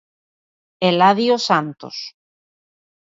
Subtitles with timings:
[0.89, 1.97] Eladio Santos.